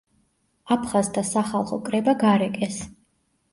აფხაზთა 0.75 1.23
სახალხო 1.33 1.81
კრება 1.91 2.19
გარეკეს. 2.27 2.83